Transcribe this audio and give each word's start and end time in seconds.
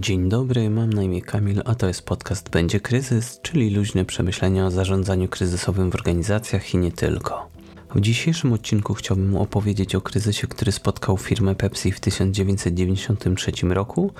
Dzień 0.00 0.28
dobry, 0.28 0.70
mam 0.70 0.92
na 0.92 1.02
imię 1.02 1.22
Kamil, 1.22 1.62
a 1.64 1.74
to 1.74 1.86
jest 1.86 2.02
podcast 2.02 2.50
Będzie 2.50 2.80
Kryzys, 2.80 3.40
czyli 3.42 3.70
luźne 3.70 4.04
przemyślenia 4.04 4.66
o 4.66 4.70
zarządzaniu 4.70 5.28
kryzysowym 5.28 5.90
w 5.90 5.94
organizacjach 5.94 6.74
i 6.74 6.78
nie 6.78 6.92
tylko. 6.92 7.48
W 7.94 8.00
dzisiejszym 8.00 8.52
odcinku 8.52 8.94
chciałbym 8.94 9.36
opowiedzieć 9.36 9.94
o 9.94 10.00
kryzysie, 10.00 10.46
który 10.46 10.72
spotkał 10.72 11.16
firmę 11.16 11.54
Pepsi 11.54 11.92
w 11.92 12.00
1993 12.00 13.52
roku 13.68 14.12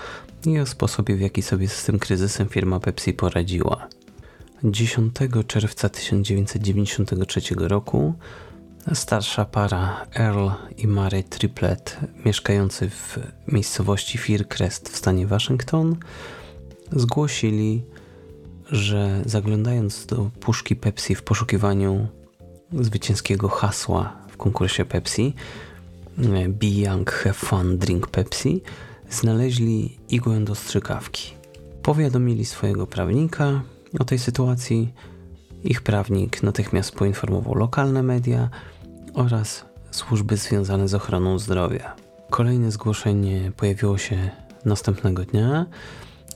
i 0.47 0.59
o 0.59 0.67
sposobie, 0.67 1.17
w 1.17 1.21
jaki 1.21 1.43
sobie 1.43 1.69
z 1.69 1.85
tym 1.85 1.99
kryzysem 1.99 2.49
firma 2.49 2.81
Pepsi 2.81 3.13
poradziła. 3.13 3.89
10 4.65 5.15
czerwca 5.47 5.89
1993 5.89 7.41
roku 7.57 8.15
starsza 8.95 9.45
para 9.45 10.07
Earl 10.15 10.49
i 10.77 10.87
Mary 10.87 11.23
Triplet, 11.23 11.97
mieszkający 12.25 12.91
w 12.91 13.19
miejscowości 13.49 14.19
Fircrest 14.19 14.89
w 14.89 14.97
stanie 14.97 15.27
Waszyngton, 15.27 15.97
zgłosili, 16.93 17.83
że 18.71 19.23
zaglądając 19.27 20.07
do 20.07 20.31
puszki 20.41 20.77
Pepsi 20.77 21.15
w 21.15 21.23
poszukiwaniu 21.23 22.09
zwycięskiego 22.73 23.49
hasła 23.49 24.17
w 24.29 24.37
konkursie 24.37 24.85
Pepsi 24.85 25.35
Be 26.49 26.67
Young, 26.67 27.11
Have 27.11 27.35
Fun, 27.35 27.79
Drink 27.79 28.07
Pepsi 28.07 28.63
znaleźli 29.11 29.99
igłę 30.09 30.41
do 30.41 30.55
strzykawki. 30.55 31.35
Powiadomili 31.83 32.45
swojego 32.45 32.87
prawnika 32.87 33.63
o 33.99 34.05
tej 34.05 34.19
sytuacji. 34.19 34.93
Ich 35.65 35.83
prawnik 35.83 36.43
natychmiast 36.43 36.95
poinformował 36.95 37.55
lokalne 37.55 38.03
media 38.03 38.51
oraz 39.15 39.65
służby 39.91 40.37
związane 40.37 40.89
z 40.89 40.95
ochroną 40.95 41.39
zdrowia. 41.39 41.97
Kolejne 42.31 42.71
zgłoszenie 42.71 43.53
pojawiło 43.57 43.99
się 43.99 44.31
następnego 44.65 45.25
dnia 45.25 45.67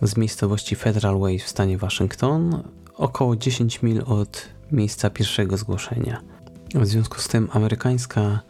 z 0.03 0.17
miejscowości 0.17 0.77
Federal 0.77 1.19
Way 1.19 1.39
w 1.39 1.49
stanie 1.49 1.79
Waszyngton, 1.79 2.63
około 2.95 3.37
10 3.37 3.83
mil 3.83 4.03
od 4.07 4.49
miejsca 4.73 5.11
pierwszego 5.11 5.57
zgłoszenia. 5.57 6.21
W 6.75 6.87
związku 6.87 7.21
z 7.21 7.29
tym 7.29 7.49
amerykańska 7.53 8.41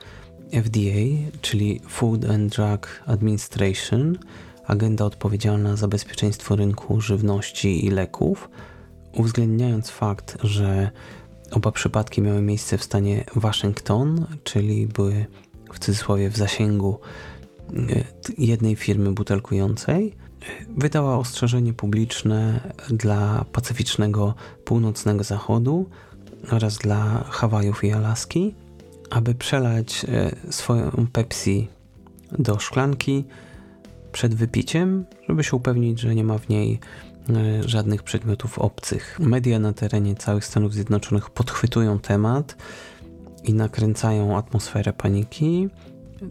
FDA, 0.53 1.31
czyli 1.41 1.81
Food 1.89 2.25
and 2.25 2.57
Drug 2.57 2.89
Administration, 3.07 4.19
agenda 4.67 5.05
odpowiedzialna 5.05 5.77
za 5.77 5.89
bezpieczeństwo 5.89 6.57
rynku 6.57 7.01
żywności 7.01 7.87
i 7.87 7.91
leków, 7.91 8.51
uwzględniając 9.13 9.91
fakt, 9.91 10.37
że 10.43 10.91
oba 11.51 11.73
przypadki 11.73 12.23
miały 12.23 12.43
miejsce 12.43 12.79
w 12.79 12.85
stanie 12.85 13.25
Waszyngton, 13.35 14.27
czyli 14.45 14.87
były 14.87 15.27
w 15.73 15.79
cudzysłowie 15.79 16.31
w 16.31 16.37
zasięgu 16.37 16.99
e, 17.71 18.05
jednej 18.39 18.77
firmy 18.77 19.13
butelkującej, 19.13 20.15
wydała 20.77 21.19
ostrzeżenie 21.19 21.73
publiczne 21.73 22.61
dla 22.89 23.45
pacyficznego 23.53 24.35
północnego 24.65 25.25
zachodu 25.25 25.91
oraz 26.51 26.79
dla 26.79 27.25
Hawajów 27.31 27.85
i 27.85 27.93
Alaski, 27.93 28.55
aby 29.11 29.35
przelać 29.35 30.07
e, 30.09 30.53
swoją 30.53 31.07
Pepsi 31.13 31.69
do 32.39 32.59
szklanki 32.59 33.25
przed 34.13 34.35
wypiciem, 34.35 35.05
żeby 35.29 35.45
się 35.45 35.57
upewnić, 35.57 36.01
że 36.01 36.15
nie 36.15 36.25
ma 36.25 36.39
w 36.39 36.49
niej 36.49 36.81
żadnych 37.67 38.03
przedmiotów 38.03 38.59
obcych. 38.59 39.21
Media 39.21 39.59
na 39.59 39.73
terenie 39.73 40.15
całych 40.15 40.45
Stanów 40.45 40.75
Zjednoczonych 40.75 41.31
podchwytują 41.31 41.99
temat 41.99 42.57
i 43.45 43.55
nakręcają 43.55 44.37
atmosferę 44.37 44.93
paniki, 44.93 45.69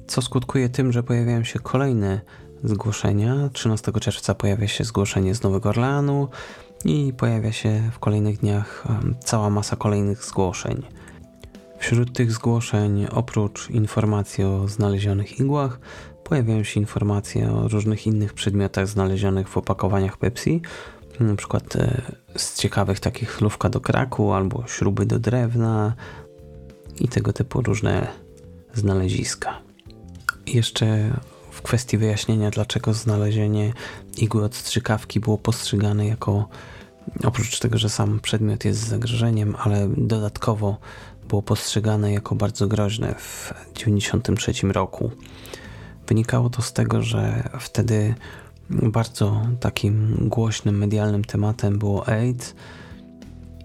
co 0.08 0.22
skutkuje 0.22 0.70
tym, 0.70 0.92
że 0.92 1.04
pojawiają 1.04 1.44
się 1.44 1.60
kolejne 1.60 2.22
zgłoszenia. 2.64 3.50
13 3.54 3.92
czerwca 3.92 4.36
pojawia 4.36 4.68
się 4.68 4.84
zgłoszenie 4.84 5.36
z 5.36 5.44
Nowego 5.44 5.70
Orleanu 5.70 6.28
i 6.86 7.14
pojawia 7.18 7.52
się 7.52 7.90
w 7.92 8.00
kolejnych 8.00 8.38
dniach 8.38 8.84
cała 9.24 9.50
masa 9.50 9.76
kolejnych 9.76 10.24
zgłoszeń. 10.24 10.84
Wśród 11.84 12.14
tych 12.14 12.32
zgłoszeń, 12.32 13.08
oprócz 13.12 13.70
informacji 13.70 14.44
o 14.44 14.68
znalezionych 14.68 15.40
igłach, 15.40 15.80
pojawiają 16.24 16.64
się 16.64 16.80
informacje 16.80 17.52
o 17.52 17.68
różnych 17.68 18.08
innych 18.08 18.34
przedmiotach 18.34 18.88
znalezionych 18.88 19.50
w 19.50 19.58
opakowaniach 19.58 20.18
Pepsi, 20.18 20.62
przykład 21.38 21.76
e, 21.76 22.02
z 22.36 22.60
ciekawych 22.60 23.00
takich 23.00 23.42
lówka 23.42 23.70
do 23.70 23.82
kraku 23.82 24.34
albo 24.34 24.64
śruby 24.68 25.06
do 25.06 25.20
drewna 25.20 25.94
i 27.00 27.08
tego 27.08 27.34
typu 27.34 27.62
różne 27.62 28.08
znaleziska. 28.74 29.60
Jeszcze 30.48 31.18
w 31.52 31.62
kwestii 31.62 31.98
wyjaśnienia, 31.98 32.52
dlaczego 32.52 32.94
znalezienie 32.94 33.74
igły 34.18 34.44
od 34.44 34.56
strzykawki 34.56 35.20
było 35.20 35.38
postrzegane 35.38 36.08
jako, 36.08 36.50
oprócz 37.24 37.60
tego, 37.60 37.78
że 37.78 37.90
sam 37.90 38.20
przedmiot 38.20 38.66
jest 38.66 38.80
zagrożeniem, 38.80 39.56
ale 39.60 39.90
dodatkowo 39.98 40.78
było 41.30 41.42
postrzegane 41.42 42.14
jako 42.14 42.36
bardzo 42.36 42.68
groźne 42.68 43.16
w 43.18 43.54
1993 43.74 44.68
roku. 44.68 45.12
Wynikało 46.08 46.50
to 46.50 46.62
z 46.62 46.74
tego, 46.74 47.02
że 47.02 47.50
wtedy 47.60 48.16
bardzo 48.70 49.42
takim 49.60 50.18
głośnym 50.30 50.78
medialnym 50.78 51.24
tematem 51.24 51.80
było 51.80 52.08
AIDS 52.08 52.56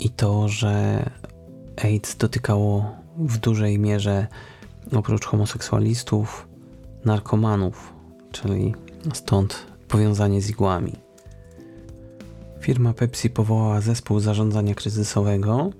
i 0.01 0.11
to, 0.11 0.49
że 0.49 1.05
AIDS 1.77 2.17
dotykało 2.17 2.97
w 3.19 3.39
dużej 3.39 3.79
mierze 3.79 4.27
oprócz 4.93 5.27
homoseksualistów, 5.27 6.49
narkomanów, 7.05 7.93
czyli 8.33 8.75
stąd 9.13 9.67
powiązanie 9.89 10.43
z 10.43 10.51
igłami. 10.51 10.93
Firma 12.61 12.93
Pepsi 12.93 13.31
powołała 13.31 13.81
zespół 13.81 14.21
zarządzania 14.21 14.75
kryzysowego, 14.75 15.71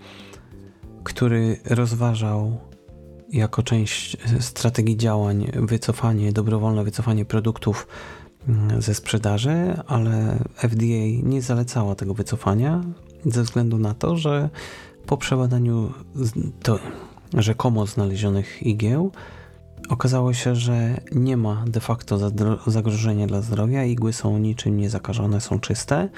który 1.05 1.57
rozważał 1.71 2.59
jako 3.33 3.63
część 3.63 4.17
strategii 4.41 4.97
działań 4.97 5.51
wycofanie, 5.55 6.33
dobrowolne 6.33 6.85
wycofanie 6.85 7.25
produktów 7.25 7.87
mm, 8.49 8.83
ze 8.83 8.95
sprzedaży, 8.95 9.77
ale 9.87 10.39
FDA 10.57 11.23
nie 11.23 11.43
zalecała 11.43 11.95
tego 11.95 12.15
wycofania 12.15 12.81
ze 13.27 13.43
względu 13.43 13.79
na 13.79 13.95
to, 13.95 14.17
że 14.17 14.49
po 15.07 15.17
przebadaniu 15.17 15.93
to 16.63 16.79
rzekomo 17.35 17.87
znalezionych 17.87 18.63
igieł 18.63 19.13
okazało 19.89 20.35
się, 20.35 20.55
że 20.55 21.01
nie 21.13 21.37
ma 21.37 21.65
de 21.67 21.81
facto 21.81 22.31
zagrożenia 22.67 23.27
dla 23.27 23.41
zdrowia, 23.41 23.85
igły 23.85 24.13
są 24.13 24.39
niczym 24.39 24.77
niezakażone, 24.77 25.41
są 25.41 25.61
czyste, 25.61 26.09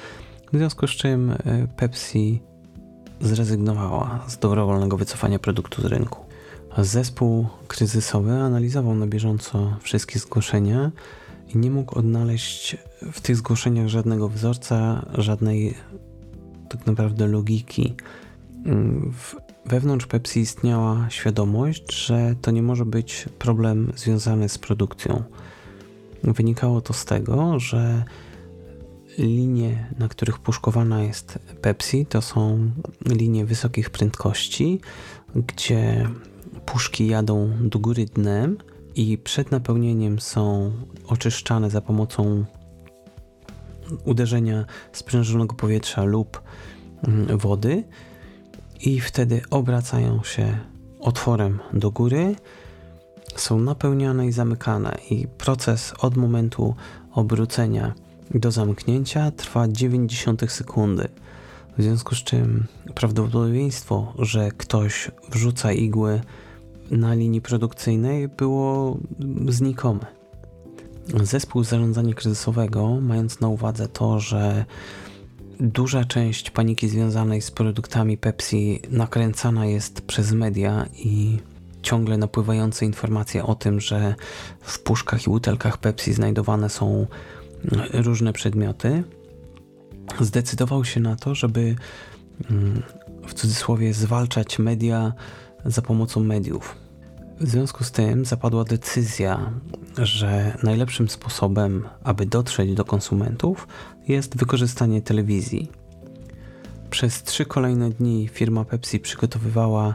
w 0.52 0.56
związku 0.56 0.86
z 0.86 0.90
czym 0.90 1.30
e, 1.30 1.36
Pepsi 1.76 2.42
zrezygnowała 3.20 4.24
z 4.28 4.38
dobrowolnego 4.38 4.96
wycofania 4.96 5.38
produktu 5.38 5.82
z 5.82 5.84
rynku. 5.84 6.24
Zespół 6.78 7.46
kryzysowy 7.68 8.32
analizował 8.32 8.94
na 8.94 9.06
bieżąco 9.06 9.76
wszystkie 9.80 10.18
zgłoszenia 10.18 10.90
i 11.54 11.58
nie 11.58 11.70
mógł 11.70 11.98
odnaleźć 11.98 12.76
w 13.12 13.20
tych 13.20 13.36
zgłoszeniach 13.36 13.88
żadnego 13.88 14.28
wzorca, 14.28 15.06
żadnej 15.18 15.74
tak 16.68 16.86
naprawdę 16.86 17.26
logiki. 17.26 17.94
Wewnątrz 19.66 20.06
Pepsi 20.06 20.40
istniała 20.40 21.06
świadomość, 21.08 22.06
że 22.06 22.34
to 22.42 22.50
nie 22.50 22.62
może 22.62 22.84
być 22.84 23.28
problem 23.38 23.92
związany 23.96 24.48
z 24.48 24.58
produkcją. 24.58 25.22
Wynikało 26.24 26.80
to 26.80 26.92
z 26.92 27.04
tego, 27.04 27.58
że 27.58 28.04
linie, 29.22 29.86
na 29.98 30.08
których 30.08 30.38
puszkowana 30.38 31.02
jest 31.02 31.38
Pepsi, 31.62 32.06
to 32.06 32.22
są 32.22 32.70
linie 33.06 33.46
wysokich 33.46 33.90
prędkości, 33.90 34.80
gdzie 35.34 36.08
puszki 36.66 37.06
jadą 37.06 37.50
do 37.60 37.78
góry 37.78 38.06
dnem 38.06 38.58
i 38.94 39.18
przed 39.18 39.50
napełnieniem 39.50 40.20
są 40.20 40.72
oczyszczane 41.06 41.70
za 41.70 41.80
pomocą 41.80 42.44
uderzenia 44.04 44.64
sprężonego 44.92 45.54
powietrza 45.54 46.04
lub 46.04 46.42
mm, 47.02 47.38
wody 47.38 47.84
i 48.80 49.00
wtedy 49.00 49.42
obracają 49.50 50.22
się 50.24 50.58
otworem 51.00 51.58
do 51.72 51.90
góry, 51.90 52.36
są 53.36 53.60
napełniane 53.60 54.26
i 54.26 54.32
zamykane 54.32 54.98
i 55.10 55.28
proces 55.28 55.94
od 55.98 56.16
momentu 56.16 56.74
obrócenia 57.12 57.94
do 58.34 58.50
zamknięcia 58.50 59.30
trwa 59.30 59.68
90 59.68 60.52
sekundy. 60.52 61.08
W 61.78 61.82
związku 61.82 62.14
z 62.14 62.18
czym 62.18 62.66
prawdopodobieństwo, 62.94 64.12
że 64.18 64.50
ktoś 64.50 65.10
wrzuca 65.30 65.72
igły 65.72 66.20
na 66.90 67.14
linii 67.14 67.40
produkcyjnej 67.40 68.28
było 68.28 68.98
znikome. 69.48 70.06
Zespół 71.22 71.64
zarządzania 71.64 72.14
kryzysowego, 72.14 73.00
mając 73.00 73.40
na 73.40 73.48
uwadze 73.48 73.88
to, 73.88 74.20
że 74.20 74.64
duża 75.60 76.04
część 76.04 76.50
paniki 76.50 76.88
związanej 76.88 77.40
z 77.42 77.50
produktami 77.50 78.18
Pepsi 78.18 78.80
nakręcana 78.90 79.66
jest 79.66 80.00
przez 80.00 80.32
media 80.32 80.86
i 80.98 81.38
ciągle 81.82 82.16
napływające 82.18 82.86
informacje 82.86 83.44
o 83.44 83.54
tym, 83.54 83.80
że 83.80 84.14
w 84.60 84.78
puszkach 84.78 85.26
i 85.26 85.30
butelkach 85.30 85.78
Pepsi 85.78 86.12
znajdowane 86.12 86.68
są 86.68 87.06
różne 87.92 88.32
przedmioty, 88.32 89.02
zdecydował 90.20 90.84
się 90.84 91.00
na 91.00 91.16
to, 91.16 91.34
żeby 91.34 91.74
mm, 92.50 92.82
w 93.26 93.34
cudzysłowie 93.34 93.94
zwalczać 93.94 94.58
media 94.58 95.12
za 95.64 95.82
pomocą 95.82 96.20
mediów. 96.20 96.76
W 97.40 97.48
związku 97.48 97.84
z 97.84 97.90
tym 97.90 98.24
zapadła 98.24 98.64
decyzja, 98.64 99.52
że 99.98 100.56
najlepszym 100.62 101.08
sposobem, 101.08 101.88
aby 102.04 102.26
dotrzeć 102.26 102.74
do 102.74 102.84
konsumentów, 102.84 103.68
jest 104.08 104.36
wykorzystanie 104.36 105.02
telewizji. 105.02 105.70
Przez 106.90 107.22
trzy 107.22 107.44
kolejne 107.44 107.90
dni 107.90 108.28
firma 108.28 108.64
Pepsi 108.64 109.00
przygotowywała 109.00 109.94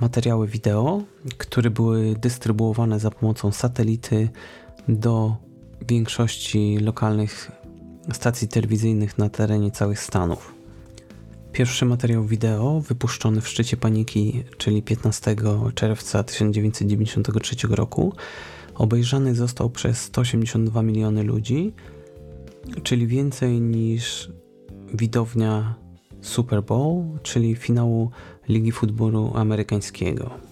materiały 0.00 0.46
wideo, 0.46 1.02
które 1.38 1.70
były 1.70 2.14
dystrybuowane 2.14 3.00
za 3.00 3.10
pomocą 3.10 3.52
satelity 3.52 4.28
do 4.88 5.36
większości 5.88 6.78
lokalnych 6.78 7.50
stacji 8.12 8.48
telewizyjnych 8.48 9.18
na 9.18 9.28
terenie 9.28 9.70
całych 9.70 10.00
Stanów. 10.00 10.54
Pierwszy 11.52 11.84
materiał 11.84 12.24
wideo 12.24 12.80
wypuszczony 12.80 13.40
w 13.40 13.48
szczycie 13.48 13.76
paniki, 13.76 14.44
czyli 14.58 14.82
15 14.82 15.36
czerwca 15.74 16.22
1993 16.22 17.56
roku, 17.70 18.12
obejrzany 18.74 19.34
został 19.34 19.70
przez 19.70 20.02
182 20.02 20.82
miliony 20.82 21.22
ludzi, 21.22 21.72
czyli 22.82 23.06
więcej 23.06 23.60
niż 23.60 24.30
widownia 24.94 25.74
Super 26.20 26.62
Bowl, 26.62 27.04
czyli 27.22 27.54
finału 27.54 28.10
Ligi 28.48 28.72
Futbolu 28.72 29.32
Amerykańskiego. 29.34 30.49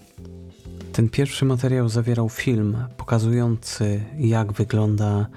Ten 0.93 1.09
pierwszy 1.09 1.45
materiał 1.45 1.89
zawierał 1.89 2.29
film 2.29 2.77
pokazujący, 2.97 4.03
jak 4.17 4.53
wygląda 4.53 5.27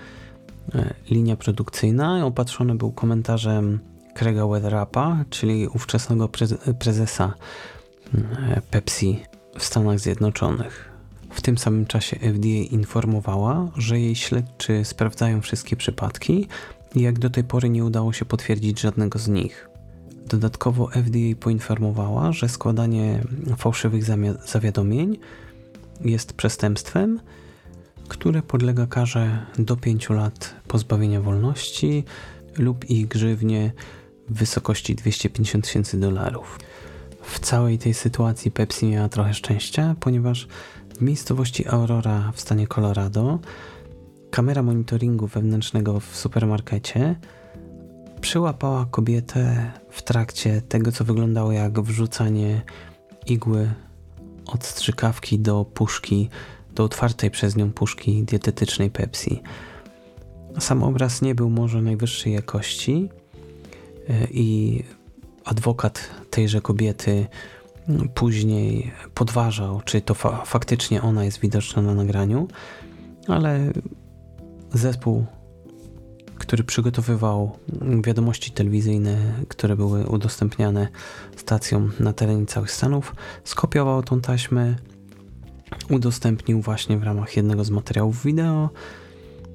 e, 0.75 0.95
linia 1.11 1.37
produkcyjna. 1.37 2.27
Opatrzony 2.27 2.75
był 2.75 2.93
komentarzem 2.93 3.79
Craiga 4.15 4.47
Weatherapa, 4.47 5.25
czyli 5.31 5.69
ówczesnego 5.69 6.29
prezesa 6.79 7.35
e, 8.15 8.61
Pepsi 8.71 9.23
w 9.59 9.65
Stanach 9.65 10.01
Zjednoczonych. 10.01 10.93
W 11.31 11.41
tym 11.41 11.59
samym 11.59 11.87
czasie 11.87 12.17
FDA 12.17 12.75
informowała, 12.75 13.71
że 13.77 14.01
jej 14.01 14.17
śledczy 14.17 14.85
sprawdzają 14.85 15.41
wszystkie 15.41 15.77
przypadki 15.77 16.49
i 16.95 17.01
jak 17.01 17.19
do 17.19 17.31
tej 17.31 17.45
pory 17.45 17.69
nie 17.69 17.85
udało 17.85 18.13
się 18.13 18.25
potwierdzić 18.25 18.81
żadnego 18.81 19.19
z 19.19 19.29
nich. 19.29 19.72
Dodatkowo 20.27 20.89
FDA 20.89 21.37
poinformowała, 21.41 22.33
że 22.33 22.49
składanie 22.49 23.25
fałszywych 23.57 24.05
zawiadomień 24.47 25.19
jest 26.01 26.33
przestępstwem, 26.33 27.21
które 28.09 28.43
podlega 28.43 28.87
karze 28.87 29.47
do 29.59 29.77
5 29.77 30.11
lat 30.11 30.55
pozbawienia 30.69 31.21
wolności 31.21 32.05
lub 32.59 32.91
i 32.91 33.07
grzywnie 33.07 33.73
w 34.29 34.39
wysokości 34.39 34.95
250 34.95 35.65
tysięcy 35.65 36.01
dolarów. 36.01 36.59
W 37.23 37.41
całej 37.41 37.79
tej 37.79 37.95
sytuacji 37.95 38.51
Pepsi 38.51 38.87
miała 38.87 39.09
trochę 39.09 39.35
szczęścia, 39.35 39.97
ponieważ 40.01 40.49
w 40.99 41.01
miejscowości 41.01 41.69
Aurora 41.69 42.33
w 42.35 42.41
stanie 42.41 42.67
Colorado 42.67 43.39
kamera 44.31 44.63
monitoringu 44.63 45.27
wewnętrznego 45.27 46.01
w 46.01 46.17
supermarkecie 46.17 47.17
przyłapała 48.23 48.87
kobietę 48.91 49.73
w 49.91 50.03
trakcie 50.03 50.63
tego, 50.63 50.93
co 50.93 51.05
wyglądało 51.05 51.53
jak 51.53 51.81
wrzucanie 51.81 52.63
igły 53.27 53.71
od 54.47 54.65
strzykawki 54.65 55.39
do 55.39 55.65
puszki, 55.65 56.29
do 56.75 56.85
otwartej 56.85 57.31
przez 57.31 57.57
nią 57.57 57.73
puszki 57.73 58.25
dietetycznej 58.25 58.91
Pepsi. 58.91 59.43
Sam 60.59 60.83
obraz 60.83 61.23
nie 61.23 61.35
był 61.35 61.51
może 61.51 61.83
najwyższej 61.83 62.33
jakości 62.33 63.09
e, 64.09 64.27
i 64.31 64.83
adwokat 65.45 66.11
tejże 66.31 66.61
kobiety 66.61 67.27
później 68.15 68.93
podważał, 69.15 69.81
czy 69.85 70.01
to 70.01 70.15
fa 70.15 70.45
faktycznie 70.45 71.03
ona 71.03 71.25
jest 71.25 71.41
widoczna 71.41 71.83
na 71.83 71.95
nagraniu, 71.95 72.49
ale 73.29 73.73
zespół 74.73 75.27
który 76.53 76.65
przygotowywał 76.65 77.59
wiadomości 78.05 78.51
telewizyjne, 78.51 79.17
które 79.49 79.77
były 79.77 80.07
udostępniane 80.07 80.89
stacjom 81.37 81.93
na 82.01 82.13
terenie 82.13 82.47
całych 82.47 82.71
Stanów, 82.71 83.15
skopiował 83.45 84.03
tą 84.03 84.21
taśmę, 84.21 84.75
udostępnił 85.91 86.61
właśnie 86.61 86.99
w 86.99 87.03
ramach 87.03 87.37
jednego 87.37 87.65
z 87.65 87.71
materiałów 87.71 88.25
wideo 88.25 88.71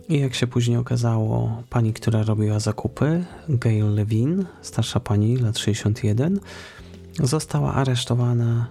i 0.09 0.19
jak 0.19 0.33
się 0.33 0.47
później 0.47 0.77
okazało, 0.77 1.63
pani, 1.69 1.93
która 1.93 2.23
robiła 2.23 2.59
zakupy, 2.59 3.25
Gail 3.49 3.95
Levine, 3.95 4.45
starsza 4.61 4.99
pani, 4.99 5.37
lat 5.37 5.57
61, 5.57 6.39
została 7.19 7.73
aresztowana, 7.73 8.69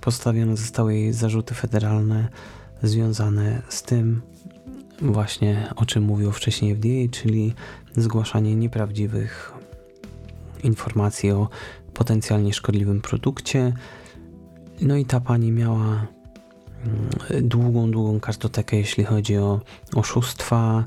postawione 0.00 0.56
zostały 0.56 0.94
jej 0.94 1.12
zarzuty 1.12 1.54
federalne 1.54 2.28
związane 2.82 3.62
z 3.68 3.82
tym, 3.82 4.22
właśnie 5.02 5.68
o 5.76 5.86
czym 5.86 6.02
mówił 6.02 6.32
wcześniej 6.32 6.74
FDA, 6.74 7.20
czyli 7.20 7.54
zgłaszanie 7.96 8.56
nieprawdziwych 8.56 9.52
informacji 10.62 11.30
o 11.30 11.48
potencjalnie 11.94 12.52
szkodliwym 12.52 13.00
produkcie. 13.00 13.72
No 14.80 14.96
i 14.96 15.04
ta 15.04 15.20
pani 15.20 15.52
miała 15.52 16.06
mm, 16.84 17.48
długą, 17.48 17.90
długą 17.90 18.20
kartotekę, 18.20 18.76
jeśli 18.76 19.04
chodzi 19.04 19.36
o 19.36 19.60
oszustwa, 19.94 20.84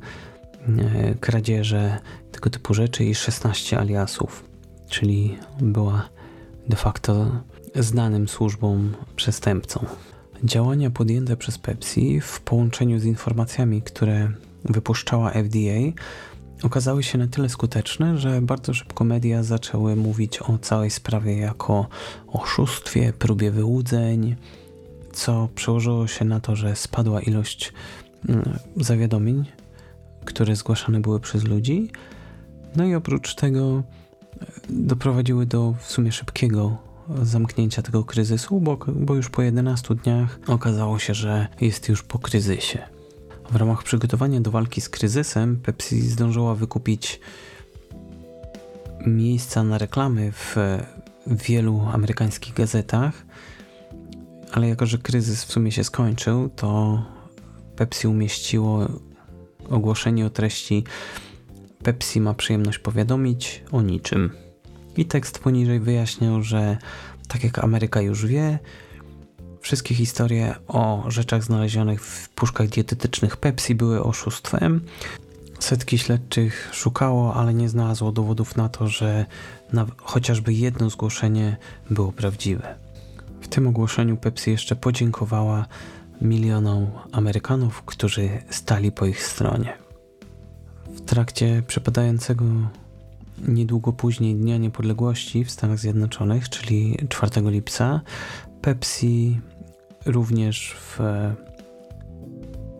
e, 0.67 1.15
kradzieże, 1.15 1.99
tego 2.31 2.49
typu 2.49 2.73
rzeczy 2.73 3.03
i 3.03 3.15
16 3.15 3.79
aliasów, 3.79 4.43
czyli 4.89 5.37
była 5.61 6.09
de 6.69 6.75
facto 6.75 7.31
znanym 7.75 8.27
służbom 8.27 8.95
przestępcą. 9.15 9.85
Działania 10.43 10.89
podjęte 10.89 11.37
przez 11.37 11.57
Pepsi 11.57 12.21
w 12.21 12.41
połączeniu 12.41 12.99
z 12.99 13.05
informacjami, 13.05 13.81
które 13.81 14.31
wypuszczała 14.65 15.31
FDA, 15.31 16.01
okazały 16.63 17.03
się 17.03 17.17
na 17.17 17.27
tyle 17.27 17.49
skuteczne, 17.49 18.17
że 18.17 18.41
bardzo 18.41 18.73
szybko 18.73 19.03
media 19.03 19.43
zaczęły 19.43 19.95
mówić 19.95 20.41
o 20.41 20.57
całej 20.57 20.89
sprawie 20.89 21.37
jako 21.37 21.87
oszustwie, 22.27 23.13
próbie 23.13 23.51
wyłudzeń, 23.51 24.35
co 25.13 25.49
przełożyło 25.55 26.07
się 26.07 26.25
na 26.25 26.39
to, 26.39 26.55
że 26.55 26.75
spadła 26.75 27.21
ilość 27.21 27.73
mm, 28.29 28.59
zawiadomień, 28.75 29.45
które 30.25 30.55
zgłaszane 30.55 30.99
były 30.99 31.19
przez 31.19 31.43
ludzi. 31.43 31.91
No 32.75 32.85
i 32.85 32.95
oprócz 32.95 33.35
tego 33.35 33.83
e, 34.41 34.45
doprowadziły 34.69 35.45
do 35.45 35.73
w 35.79 35.91
sumie 35.91 36.11
szybkiego 36.11 36.77
zamknięcia 37.23 37.81
tego 37.81 38.03
kryzysu, 38.03 38.59
bo, 38.61 38.77
bo 38.95 39.15
już 39.15 39.29
po 39.29 39.41
11 39.41 39.95
dniach 39.95 40.39
okazało 40.47 40.99
się, 40.99 41.13
że 41.13 41.47
jest 41.61 41.89
już 41.89 42.03
po 42.03 42.19
kryzysie. 42.19 42.79
W 43.51 43.55
ramach 43.55 43.83
przygotowania 43.83 44.41
do 44.41 44.51
walki 44.51 44.81
z 44.81 44.89
kryzysem 44.89 45.59
Pepsi 45.63 46.01
zdążyła 46.01 46.55
wykupić 46.55 47.19
miejsca 49.05 49.63
na 49.63 49.77
reklamy 49.77 50.31
w 50.31 50.55
wielu 51.27 51.81
amerykańskich 51.93 52.53
gazetach, 52.53 53.25
ale 54.51 54.67
jako, 54.67 54.85
że 54.85 54.97
kryzys 54.97 55.43
w 55.43 55.51
sumie 55.51 55.71
się 55.71 55.83
skończył, 55.83 56.49
to 56.49 57.01
Pepsi 57.75 58.07
umieściło 58.07 58.87
ogłoszenie 59.69 60.25
o 60.25 60.29
treści 60.29 60.83
Pepsi 61.83 62.21
ma 62.21 62.33
przyjemność 62.33 62.79
powiadomić 62.79 63.63
o 63.71 63.81
niczym. 63.81 64.46
I 64.97 65.05
tekst 65.05 65.39
poniżej 65.39 65.79
wyjaśniał, 65.79 66.43
że 66.43 66.77
tak 67.27 67.43
jak 67.43 67.59
Ameryka 67.59 68.01
już 68.01 68.25
wie, 68.25 68.59
wszystkie 69.61 69.95
historie 69.95 70.55
o 70.67 71.03
rzeczach 71.07 71.43
znalezionych 71.43 72.05
w 72.05 72.29
puszkach 72.29 72.67
dietetycznych 72.67 73.37
Pepsi 73.37 73.75
były 73.75 74.03
oszustwem. 74.03 74.81
Setki 75.59 75.97
śledczych 75.97 76.69
szukało, 76.73 77.33
ale 77.33 77.53
nie 77.53 77.69
znalazło 77.69 78.11
dowodów 78.11 78.55
na 78.55 78.69
to, 78.69 78.87
że 78.87 79.25
na 79.73 79.85
chociażby 79.97 80.53
jedno 80.53 80.89
zgłoszenie 80.89 81.57
było 81.89 82.11
prawdziwe. 82.11 82.75
W 83.41 83.47
tym 83.47 83.67
ogłoszeniu 83.67 84.17
Pepsi 84.17 84.51
jeszcze 84.51 84.75
podziękowała 84.75 85.65
milionom 86.21 86.87
Amerykanów, 87.11 87.81
którzy 87.81 88.29
stali 88.49 88.91
po 88.91 89.05
ich 89.05 89.23
stronie. 89.23 89.77
W 90.85 91.01
trakcie 91.01 91.63
przepadającego 91.67 92.45
Niedługo 93.47 93.93
później 93.93 94.35
Dnia 94.35 94.57
Niepodległości 94.57 95.45
w 95.45 95.51
Stanach 95.51 95.79
Zjednoczonych, 95.79 96.49
czyli 96.49 96.97
4 97.09 97.31
lipca, 97.41 98.01
Pepsi 98.61 99.39
również 100.05 100.75
w 100.79 100.99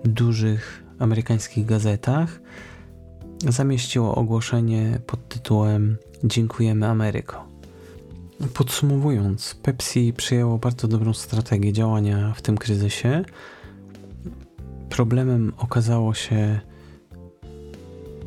dużych 0.03 0.83
amerykańskich 0.99 1.65
gazetach 1.65 2.41
zamieściło 3.49 4.15
ogłoszenie 4.15 4.99
pod 5.07 5.27
tytułem 5.27 5.97
Dziękujemy 6.23 6.87
Ameryko. 6.87 7.47
Podsumowując, 8.53 9.55
Pepsi 9.63 10.13
przyjęło 10.13 10.57
bardzo 10.57 10.87
dobrą 10.87 11.13
strategię 11.13 11.73
działania 11.73 12.33
w 12.33 12.41
tym 12.41 12.57
kryzysie. 12.57 13.25
Problemem 14.89 15.53
okazało 15.57 16.13
się 16.13 16.59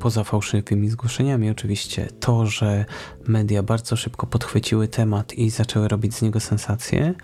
poza 0.01 0.25
fałszywymi 0.25 0.91
zgłoszeniami 0.91 1.51
oczywiście, 1.51 2.09
to, 2.21 2.47
że 2.47 2.85
media 3.29 3.63
bardzo 3.63 3.97
szybko 3.97 4.27
podchwyciły 4.27 4.89
temat 4.89 5.33
i 5.33 5.51
zaczęły 5.51 5.89
robić 5.89 6.15
z 6.15 6.23
niego 6.23 6.41
sensację. 6.41 7.15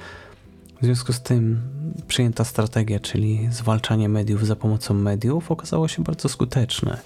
W 0.82 0.84
związku 0.84 1.12
z 1.12 1.22
tym 1.22 1.60
przyjęta 2.08 2.44
strategia, 2.44 3.00
czyli 3.00 3.48
zwalczanie 3.50 4.08
mediów 4.08 4.46
za 4.46 4.56
pomocą 4.56 4.94
mediów, 4.94 5.50
okazało 5.50 5.88
się 5.88 6.02
bardzo 6.02 6.28
skuteczne. 6.28 6.98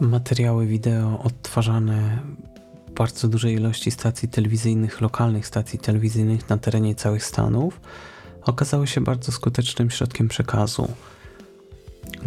Materiały 0.00 0.66
wideo 0.66 1.22
odtwarzane 1.22 2.18
w 2.88 2.92
bardzo 2.92 3.28
dużej 3.28 3.54
ilości 3.54 3.90
stacji 3.90 4.28
telewizyjnych, 4.28 5.00
lokalnych 5.00 5.46
stacji 5.46 5.78
telewizyjnych 5.78 6.48
na 6.48 6.58
terenie 6.58 6.94
całych 6.94 7.24
Stanów 7.24 7.80
okazały 8.42 8.86
się 8.86 9.00
bardzo 9.00 9.32
skutecznym 9.32 9.90
środkiem 9.90 10.28
przekazu. 10.28 10.88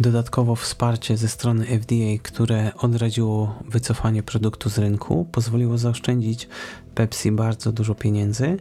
Dodatkowo 0.00 0.56
wsparcie 0.56 1.16
ze 1.16 1.28
strony 1.28 1.66
FDA, 1.66 2.22
które 2.22 2.72
odradziło 2.76 3.58
wycofanie 3.68 4.22
produktu 4.22 4.70
z 4.70 4.78
rynku, 4.78 5.28
pozwoliło 5.32 5.78
zaoszczędzić 5.78 6.48
Pepsi 6.94 7.32
bardzo 7.32 7.72
dużo 7.72 7.94
pieniędzy. 7.94 8.56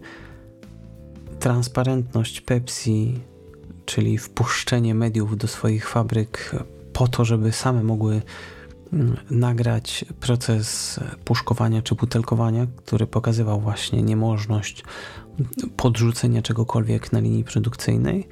Transparentność 1.39 2.41
Pepsi, 2.41 3.19
czyli 3.85 4.17
wpuszczenie 4.17 4.95
mediów 4.95 5.37
do 5.37 5.47
swoich 5.47 5.89
fabryk 5.89 6.55
po 6.93 7.07
to, 7.07 7.25
żeby 7.25 7.51
same 7.51 7.83
mogły 7.83 8.21
mm, 8.93 9.17
nagrać 9.31 10.05
proces 10.19 10.99
puszkowania 11.25 11.81
czy 11.81 11.95
butelkowania, 11.95 12.67
który 12.75 13.07
pokazywał 13.07 13.61
właśnie 13.61 14.03
niemożność 14.03 14.83
podrzucenia 15.77 16.41
czegokolwiek 16.41 17.11
na 17.11 17.19
linii 17.19 17.43
produkcyjnej 17.43 18.27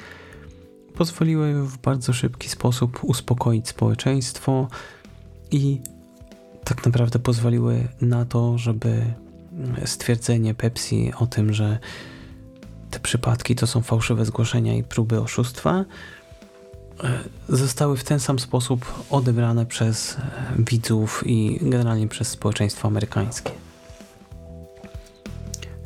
pozwoliły 0.95 1.53
w 1.67 1.77
bardzo 1.77 2.13
szybki 2.13 2.49
sposób 2.49 2.99
uspokoić 3.03 3.67
społeczeństwo 3.67 4.67
i 5.51 5.81
tak 6.63 6.85
naprawdę 6.85 7.19
pozwoliły 7.19 7.87
na 8.01 8.25
to, 8.25 8.57
żeby 8.57 9.05
stwierdzenie 9.85 10.53
Pepsi 10.53 11.11
o 11.19 11.27
tym, 11.27 11.53
że 11.53 11.79
te 12.91 12.99
przypadki 12.99 13.55
to 13.55 13.67
są 13.67 13.81
fałszywe 13.81 14.25
zgłoszenia 14.25 14.75
i 14.75 14.83
próby 14.83 15.21
oszustwa, 15.21 15.85
e, 17.03 17.19
zostały 17.49 17.97
w 17.97 18.03
ten 18.03 18.19
sam 18.19 18.39
sposób 18.39 19.05
odebrane 19.09 19.65
przez 19.65 20.17
widzów 20.59 21.23
i 21.25 21.59
generalnie 21.61 22.07
przez 22.07 22.27
społeczeństwo 22.27 22.87
amerykańskie. 22.87 23.51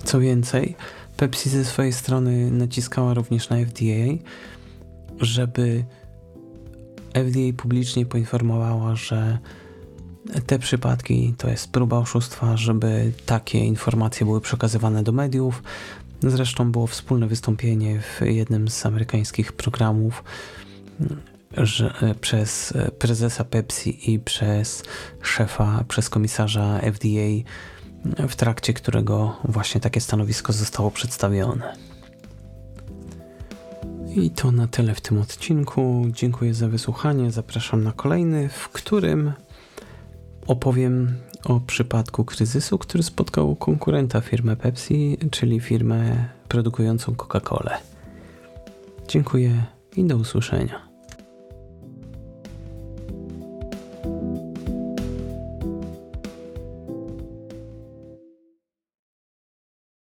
Co 0.03 0.19
więcej, 0.19 0.75
Pepsi 1.17 1.49
ze 1.49 1.65
swojej 1.65 1.93
strony 1.93 2.51
naciskała 2.51 3.13
również 3.13 3.49
na 3.49 3.57
FDA, 3.57 4.23
żeby 5.19 5.85
FDA 7.13 7.53
publicznie 7.57 8.05
poinformowała, 8.05 8.95
że 8.95 9.39
te 10.45 10.59
przypadki 10.59 11.33
to 11.37 11.49
jest 11.49 11.71
próba 11.71 11.97
oszustwa, 11.97 12.57
żeby 12.57 13.11
takie 13.25 13.59
informacje 13.59 14.25
były 14.25 14.41
przekazywane 14.41 15.03
do 15.03 15.11
mediów. 15.11 15.63
Zresztą 16.21 16.71
było 16.71 16.87
wspólne 16.87 17.27
wystąpienie 17.27 17.99
w 18.01 18.21
jednym 18.25 18.67
z 18.67 18.85
amerykańskich 18.85 19.53
programów 19.53 20.23
że 21.57 21.93
przez 22.21 22.73
prezesa 22.99 23.43
Pepsi 23.43 24.13
i 24.13 24.19
przez 24.19 24.83
szefa, 25.21 25.83
przez 25.87 26.09
komisarza 26.09 26.79
FDA, 26.93 27.49
w 28.29 28.35
trakcie 28.35 28.73
którego 28.73 29.37
właśnie 29.43 29.81
takie 29.81 30.01
stanowisko 30.01 30.53
zostało 30.53 30.91
przedstawione. 30.91 31.88
I 34.15 34.29
to 34.29 34.51
na 34.51 34.67
tyle 34.67 34.95
w 34.95 35.01
tym 35.01 35.21
odcinku. 35.21 36.05
Dziękuję 36.11 36.53
za 36.53 36.67
wysłuchanie. 36.67 37.31
Zapraszam 37.31 37.83
na 37.83 37.91
kolejny, 37.91 38.49
w 38.49 38.69
którym 38.69 39.33
opowiem 40.47 41.13
o 41.45 41.59
przypadku 41.59 42.25
kryzysu, 42.25 42.77
który 42.77 43.03
spotkał 43.03 43.55
konkurenta 43.55 44.21
firmy 44.21 44.55
Pepsi, 44.55 45.17
czyli 45.31 45.59
firmę 45.59 46.29
produkującą 46.47 47.13
Coca-Colę. 47.13 47.77
Dziękuję 49.07 49.63
i 49.95 50.03
do 50.03 50.17
usłyszenia. 50.17 50.88